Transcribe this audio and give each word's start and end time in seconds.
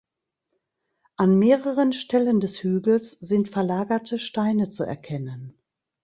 An 1.15 1.37
mehreren 1.37 1.93
Stellen 1.93 2.39
des 2.39 2.63
Hügels 2.63 3.11
sind 3.19 3.49
verlagerte 3.49 4.17
Steine 4.17 4.71
zu 4.71 4.83
erkennen. 4.83 5.53